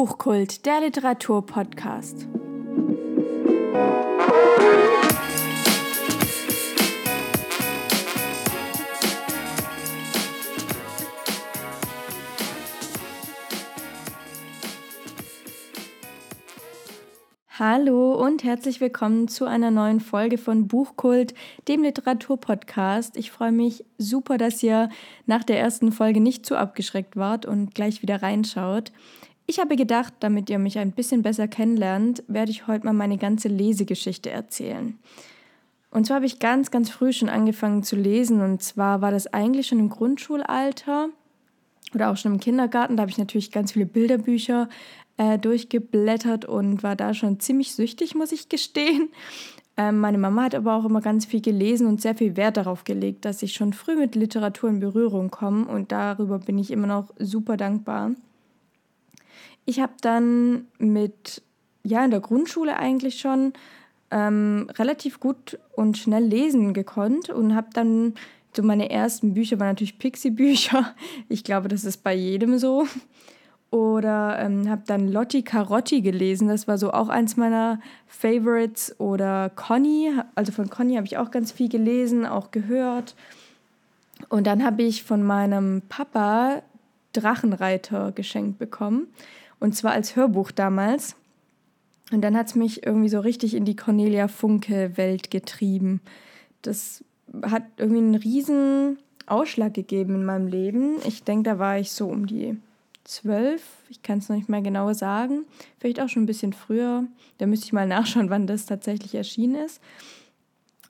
[0.00, 2.28] Buchkult, der Literaturpodcast.
[17.58, 21.34] Hallo und herzlich willkommen zu einer neuen Folge von Buchkult,
[21.66, 23.16] dem Literaturpodcast.
[23.16, 24.90] Ich freue mich super, dass ihr
[25.26, 28.92] nach der ersten Folge nicht zu abgeschreckt wart und gleich wieder reinschaut.
[29.50, 33.16] Ich habe gedacht, damit ihr mich ein bisschen besser kennenlernt, werde ich heute mal meine
[33.16, 34.98] ganze Lesegeschichte erzählen.
[35.90, 39.26] Und zwar habe ich ganz, ganz früh schon angefangen zu lesen und zwar war das
[39.32, 41.08] eigentlich schon im Grundschulalter
[41.94, 42.98] oder auch schon im Kindergarten.
[42.98, 44.68] Da habe ich natürlich ganz viele Bilderbücher
[45.16, 49.08] äh, durchgeblättert und war da schon ziemlich süchtig, muss ich gestehen.
[49.78, 52.84] Ähm, meine Mama hat aber auch immer ganz viel gelesen und sehr viel Wert darauf
[52.84, 56.86] gelegt, dass ich schon früh mit Literatur in Berührung komme und darüber bin ich immer
[56.86, 58.10] noch super dankbar.
[59.68, 61.42] Ich habe dann mit,
[61.84, 63.52] ja, in der Grundschule eigentlich schon
[64.10, 68.14] ähm, relativ gut und schnell lesen gekonnt und habe dann
[68.56, 70.94] so meine ersten Bücher waren natürlich Pixie-Bücher.
[71.28, 72.86] Ich glaube, das ist bei jedem so.
[73.70, 76.48] Oder ähm, habe dann Lotti Carotti gelesen.
[76.48, 78.98] Das war so auch eins meiner Favorites.
[78.98, 80.10] Oder Conny.
[80.34, 83.14] Also von Conny habe ich auch ganz viel gelesen, auch gehört.
[84.30, 86.62] Und dann habe ich von meinem Papa
[87.12, 89.08] Drachenreiter geschenkt bekommen.
[89.60, 91.16] Und zwar als Hörbuch damals.
[92.10, 96.00] Und dann hat es mich irgendwie so richtig in die Cornelia Funke-Welt getrieben.
[96.62, 97.04] Das
[97.42, 100.96] hat irgendwie einen riesen Ausschlag gegeben in meinem Leben.
[101.06, 102.56] Ich denke, da war ich so um die
[103.04, 105.44] zwölf, ich kann es noch nicht mehr genau sagen,
[105.78, 107.04] vielleicht auch schon ein bisschen früher.
[107.38, 109.80] Da müsste ich mal nachschauen, wann das tatsächlich erschienen ist.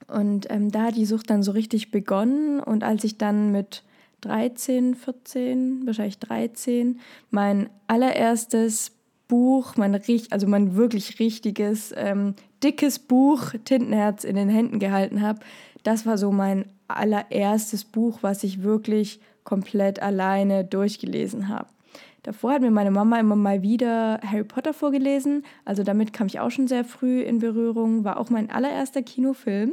[0.09, 2.61] Und ähm, da hat die Sucht dann so richtig begonnen.
[2.61, 3.83] Und als ich dann mit
[4.21, 8.93] 13, 14, wahrscheinlich 13, mein allererstes
[9.29, 15.41] Buch, mein, also mein wirklich richtiges, ähm, dickes Buch, Tintenherz in den Händen gehalten habe,
[15.83, 21.69] das war so mein allererstes Buch, was ich wirklich komplett alleine durchgelesen habe.
[22.23, 25.45] Davor hat mir meine Mama immer mal wieder Harry Potter vorgelesen.
[25.65, 28.05] Also damit kam ich auch schon sehr früh in Berührung.
[28.05, 29.73] War auch mein allererster Kinofilm.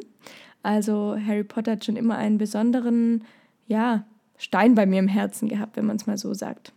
[0.63, 3.23] Also Harry Potter hat schon immer einen besonderen,
[3.67, 4.05] ja,
[4.37, 6.73] Stein bei mir im Herzen gehabt, wenn man es mal so sagt.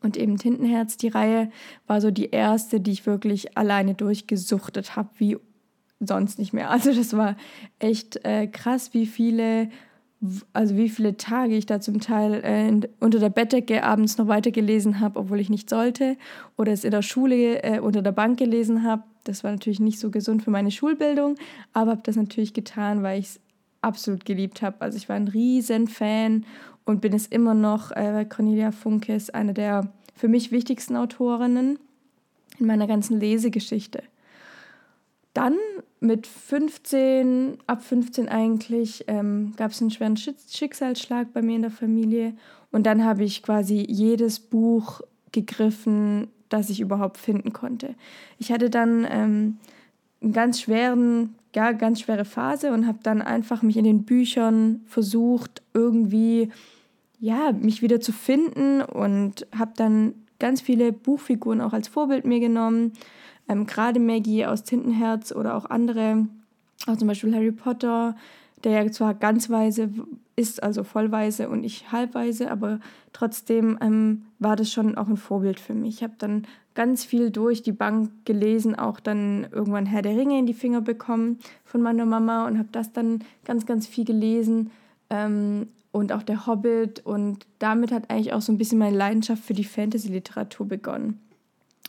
[0.00, 1.50] Und eben Tintenherz, die Reihe,
[1.86, 5.36] war so die erste, die ich wirklich alleine durchgesuchtet habe, wie
[6.00, 6.70] sonst nicht mehr.
[6.78, 7.36] Also das war
[7.78, 9.70] echt äh, krass, wie viele
[10.52, 14.98] also wie viele Tage ich da zum Teil äh, unter der Bettdecke abends noch weitergelesen
[15.00, 16.16] habe, obwohl ich nicht sollte,
[16.56, 19.04] oder es in der Schule äh, unter der Bank gelesen habe.
[19.24, 21.36] Das war natürlich nicht so gesund für meine Schulbildung,
[21.72, 23.40] aber habe das natürlich getan, weil ich es
[23.80, 24.80] absolut geliebt habe.
[24.80, 26.44] Also ich war ein riesen Fan
[26.84, 27.90] und bin es immer noch.
[27.92, 31.78] Äh, Cornelia Funke ist eine der für mich wichtigsten Autorinnen
[32.58, 34.02] in meiner ganzen Lesegeschichte.
[35.32, 35.56] Dann
[36.00, 41.70] mit 15, ab 15 eigentlich, ähm, gab es einen schweren Schicksalsschlag bei mir in der
[41.70, 42.34] Familie.
[42.72, 45.00] Und dann habe ich quasi jedes Buch
[45.32, 47.94] gegriffen, das ich überhaupt finden konnte.
[48.38, 49.58] Ich hatte dann ähm,
[50.20, 54.82] einen ganz schweren, ja, ganz schwere Phase und habe dann einfach mich in den Büchern
[54.86, 56.50] versucht, irgendwie,
[57.18, 62.38] ja, mich wieder zu finden und habe dann ganz viele Buchfiguren auch als Vorbild mir
[62.38, 62.92] genommen
[63.48, 66.28] ähm, gerade Maggie aus Tintenherz oder auch andere,
[66.86, 68.14] auch zum Beispiel Harry Potter,
[68.62, 69.90] der ja zwar ganzweise
[70.36, 72.78] ist, also vollweise und ich halbweise, aber
[73.12, 75.96] trotzdem ähm, war das schon auch ein Vorbild für mich.
[75.96, 76.46] Ich habe dann
[76.78, 80.80] ganz viel durch die Bank gelesen, auch dann irgendwann Herr der Ringe in die Finger
[80.80, 84.70] bekommen von meiner Mama und habe das dann ganz, ganz viel gelesen.
[85.10, 89.42] Ähm, und auch der Hobbit und damit hat eigentlich auch so ein bisschen meine Leidenschaft
[89.42, 91.18] für die Fantasy-Literatur begonnen.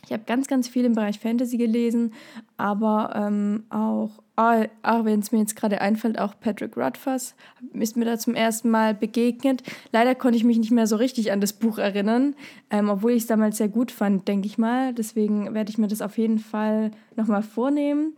[0.04, 2.12] Ich habe ganz, ganz viel im Bereich Fantasy gelesen,
[2.56, 7.34] aber ähm, auch, auch ah, wenn es mir jetzt gerade einfällt, auch Patrick Rothfuss
[7.74, 9.62] ist mir da zum ersten Mal begegnet.
[9.92, 12.34] Leider konnte ich mich nicht mehr so richtig an das Buch erinnern,
[12.70, 14.94] ähm, obwohl ich es damals sehr gut fand, denke ich mal.
[14.94, 18.16] Deswegen werde ich mir das auf jeden Fall nochmal vornehmen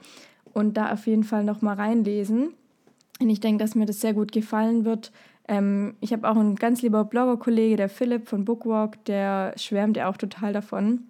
[0.55, 2.55] und da auf jeden Fall nochmal reinlesen.
[3.21, 5.13] Und ich denke, dass mir das sehr gut gefallen wird.
[5.49, 10.09] Ähm, ich habe auch einen ganz lieber Blogger-Kollege, der Philipp von Bookwalk, der schwärmt ja
[10.09, 11.09] auch total davon.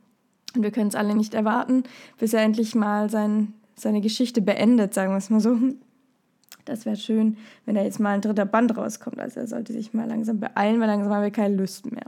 [0.54, 1.84] Und wir können es alle nicht erwarten,
[2.18, 5.58] bis er endlich mal sein, seine Geschichte beendet, sagen wir es mal so.
[6.64, 9.18] Das wäre schön, wenn da jetzt mal ein dritter Band rauskommt.
[9.18, 12.06] Also er sollte sich mal langsam beeilen, weil langsam haben wir keine Lust mehr.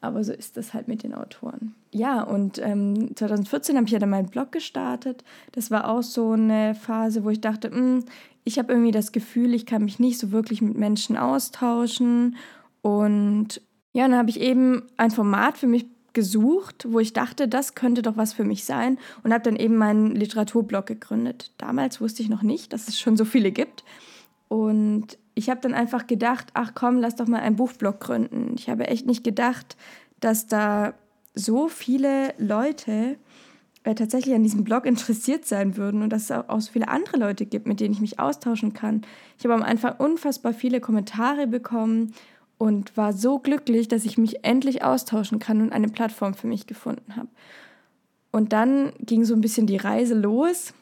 [0.00, 1.76] Aber so ist das halt mit den Autoren.
[1.92, 5.22] Ja, und ähm, 2014 habe ich ja dann meinen Blog gestartet.
[5.52, 8.04] Das war auch so eine Phase, wo ich dachte, mh, hm,
[8.44, 12.36] ich habe irgendwie das Gefühl, ich kann mich nicht so wirklich mit Menschen austauschen.
[12.82, 13.60] Und
[13.92, 18.02] ja, dann habe ich eben ein Format für mich gesucht, wo ich dachte, das könnte
[18.02, 21.52] doch was für mich sein und habe dann eben meinen Literaturblog gegründet.
[21.58, 23.84] Damals wusste ich noch nicht, dass es schon so viele gibt.
[24.48, 28.54] Und ich habe dann einfach gedacht, ach komm, lass doch mal einen Buchblog gründen.
[28.58, 29.76] Ich habe echt nicht gedacht,
[30.20, 30.94] dass da
[31.34, 33.16] so viele Leute
[33.84, 37.16] äh, tatsächlich an diesem Blog interessiert sein würden und dass es auch so viele andere
[37.16, 39.02] Leute gibt, mit denen ich mich austauschen kann.
[39.38, 42.14] Ich habe am Anfang unfassbar viele Kommentare bekommen
[42.62, 46.68] und war so glücklich, dass ich mich endlich austauschen kann und eine Plattform für mich
[46.68, 47.26] gefunden habe.
[48.30, 50.72] Und dann ging so ein bisschen die Reise los.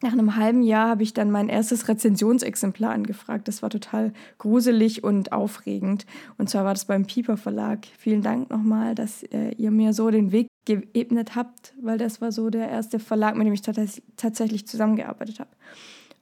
[0.00, 3.48] Nach einem halben Jahr habe ich dann mein erstes Rezensionsexemplar angefragt.
[3.48, 6.06] Das war total gruselig und aufregend.
[6.36, 7.88] Und zwar war das beim Pieper Verlag.
[7.98, 12.30] Vielen Dank nochmal, dass äh, ihr mir so den Weg geebnet habt, weil das war
[12.30, 15.50] so der erste Verlag, mit dem ich tatsächlich zusammengearbeitet habe.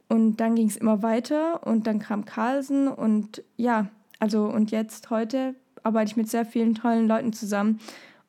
[0.09, 5.11] Und dann ging es immer weiter und dann kam Carlsen und ja, also und jetzt
[5.11, 7.81] heute arbeite ich mit sehr vielen tollen Leuten zusammen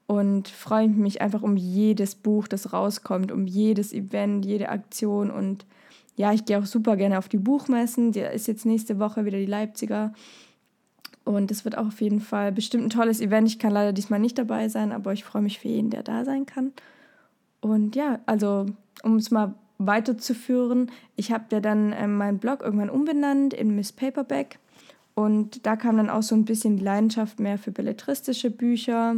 [0.05, 5.65] und freue mich einfach um jedes Buch, das rauskommt, um jedes Event, jede Aktion und
[6.15, 8.11] ja, ich gehe auch super gerne auf die Buchmessen.
[8.11, 10.13] Da ist jetzt nächste Woche wieder die Leipziger
[11.27, 13.47] und es wird auch auf jeden Fall bestimmt ein tolles Event.
[13.47, 16.25] Ich kann leider diesmal nicht dabei sein, aber ich freue mich für jeden, der da
[16.25, 16.71] sein kann.
[17.59, 18.65] Und ja, also
[19.03, 23.91] um es mal weiterzuführen, ich habe ja dann ähm, meinen Blog irgendwann umbenannt in Miss
[23.91, 24.57] Paperback.
[25.17, 29.15] Und da kam dann auch so ein bisschen die Leidenschaft mehr für belletristische Bücher.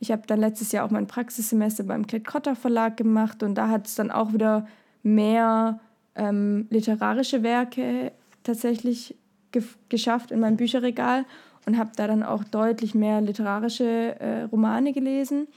[0.00, 3.86] Ich habe dann letztes Jahr auch mein Praxissemester beim Klett-Cotta Verlag gemacht und da hat
[3.86, 4.66] es dann auch wieder
[5.02, 5.78] mehr
[6.14, 8.12] ähm, literarische Werke
[8.44, 9.14] tatsächlich
[9.50, 11.26] ge geschafft in meinem Bücherregal
[11.66, 15.48] und habe da dann auch deutlich mehr literarische äh, Romane gelesen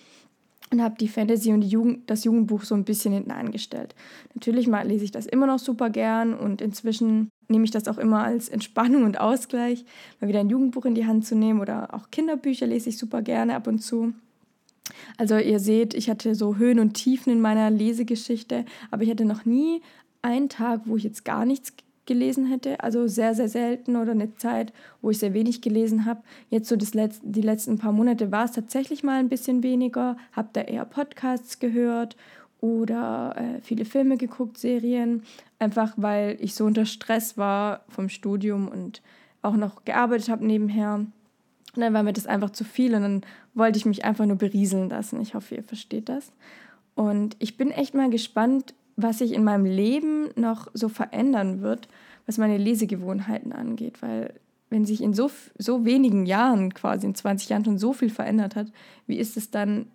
[0.73, 3.95] und habe die Fantasy und die Jugend, das Jugendbuch so ein bisschen hinten angestellt.
[4.33, 7.97] Natürlich mal lese ich das immer noch super gern und inzwischen nehme ich das auch
[7.97, 9.85] immer als Entspannung und Ausgleich,
[10.19, 13.21] mal wieder ein Jugendbuch in die Hand zu nehmen oder auch Kinderbücher lese ich super
[13.21, 14.13] gerne ab und zu.
[15.17, 19.25] Also ihr seht, ich hatte so Höhen und Tiefen in meiner Lesegeschichte, aber ich hatte
[19.25, 19.81] noch nie
[20.21, 21.73] einen Tag, wo ich jetzt gar nichts
[22.05, 22.79] gelesen hätte.
[22.81, 26.21] Also sehr, sehr selten oder eine Zeit, wo ich sehr wenig gelesen habe.
[26.49, 30.17] Jetzt so das Letz die letzten paar Monate war es tatsächlich mal ein bisschen weniger.
[30.31, 32.15] Habe da eher Podcasts gehört
[32.65, 35.23] oder äh, viele Filme geguckt, Serien.
[35.59, 39.01] Einfach weil ich so unter Stress war vom Studium und
[39.43, 40.95] auch noch gearbeitet habe nebenher.
[40.95, 43.21] Und dann war mir das einfach zu viel und dann
[43.53, 45.21] wollte ich mich einfach nur berieseln lassen.
[45.21, 46.31] Ich hoffe, ihr versteht das.
[46.95, 51.87] Und ich bin echt mal gespannt, was sich in meinem Leben noch so verändern wird,
[52.25, 54.33] was meine Lesegewohnheiten angeht, weil
[54.69, 58.55] wenn sich in so, so wenigen Jahren, quasi in 20 Jahren schon so viel verändert
[58.55, 58.71] hat,
[59.05, 59.87] wie ist es dann,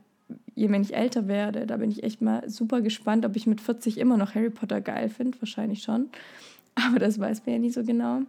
[0.55, 1.67] wenn ich älter werde?
[1.67, 4.81] Da bin ich echt mal super gespannt, ob ich mit 40 immer noch Harry Potter
[4.81, 6.09] geil finde, wahrscheinlich schon.
[6.75, 8.23] Aber das weiß man ja nie so genau.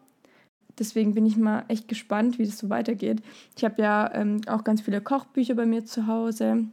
[0.80, 3.22] Deswegen bin ich mal echt gespannt, wie das so weitergeht.
[3.58, 6.66] Ich habe ja ähm, auch ganz viele Kochbücher bei mir zu Hause.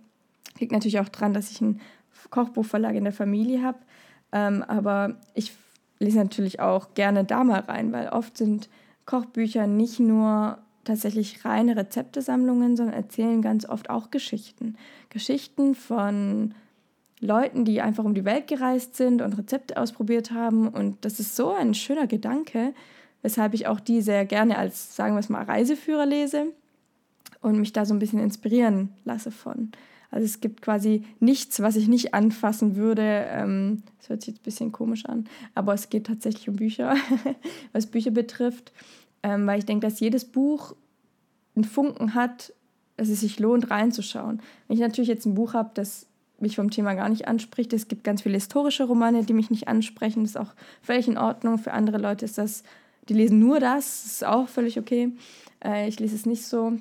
[0.58, 1.80] Liegt natürlich auch dran, dass ich einen
[2.30, 3.78] Kochbuchverlag in der Familie habe.
[4.32, 5.52] Ähm, aber ich
[5.98, 8.68] lese natürlich auch gerne da mal rein, weil oft sind
[9.04, 10.58] Kochbücher nicht nur
[10.88, 14.76] tatsächlich reine Rezeptesammlungen, sondern erzählen ganz oft auch Geschichten.
[15.10, 16.54] Geschichten von
[17.20, 20.68] Leuten, die einfach um die Welt gereist sind und Rezepte ausprobiert haben.
[20.68, 22.72] Und das ist so ein schöner Gedanke,
[23.22, 26.46] weshalb ich auch die sehr gerne als, sagen wir es mal, Reiseführer lese
[27.40, 29.72] und mich da so ein bisschen inspirieren lasse von.
[30.10, 33.26] Also es gibt quasi nichts, was ich nicht anfassen würde.
[33.28, 36.94] Ähm, das hört sich jetzt ein bisschen komisch an, aber es geht tatsächlich um Bücher,
[37.72, 38.72] was Bücher betrifft,
[39.22, 40.74] ähm, weil ich denke, dass jedes Buch
[41.54, 42.52] einen Funken hat,
[42.96, 44.40] dass es sich lohnt, reinzuschauen.
[44.66, 46.06] Wenn ich natürlich jetzt ein Buch habe, das
[46.40, 49.68] mich vom Thema gar nicht anspricht, es gibt ganz viele historische Romane, die mich nicht
[49.68, 51.58] ansprechen, das ist auch völlig in Ordnung.
[51.58, 52.62] Für andere Leute ist das,
[53.08, 55.12] die lesen nur das, das ist auch völlig okay.
[55.64, 56.74] Äh, ich lese es nicht so.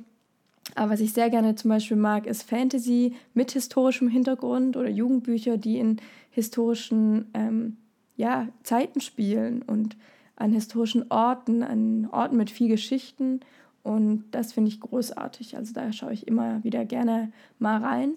[0.75, 5.57] Aber was ich sehr gerne zum Beispiel mag, ist Fantasy mit historischem Hintergrund oder Jugendbücher,
[5.57, 5.97] die in
[6.29, 7.77] historischen ähm,
[8.15, 9.95] ja, Zeiten spielen und
[10.37, 13.41] an historischen Orten, an Orten mit viel Geschichten.
[13.83, 15.57] Und das finde ich großartig.
[15.57, 18.13] Also da schaue ich immer wieder gerne mal rein.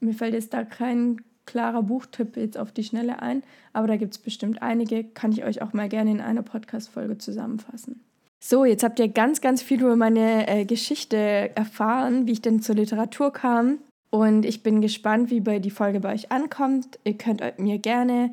[0.00, 4.14] Mir fällt jetzt da kein klarer Buchtipp jetzt auf die Schnelle ein, aber da gibt
[4.14, 8.00] es bestimmt einige, kann ich euch auch mal gerne in einer Podcast-Folge zusammenfassen.
[8.40, 12.60] So, jetzt habt ihr ganz, ganz viel über meine äh, Geschichte erfahren, wie ich denn
[12.60, 13.78] zur Literatur kam.
[14.10, 16.98] Und ich bin gespannt, wie bei die Folge bei euch ankommt.
[17.04, 18.32] Ihr könnt mir gerne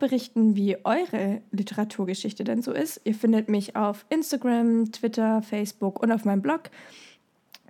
[0.00, 3.00] berichten, wie eure Literaturgeschichte denn so ist.
[3.04, 6.62] Ihr findet mich auf Instagram, Twitter, Facebook und auf meinem Blog.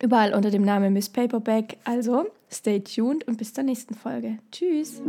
[0.03, 1.77] Überall unter dem Namen Miss Paperback.
[1.85, 4.39] Also, stay tuned und bis zur nächsten Folge.
[4.51, 5.03] Tschüss.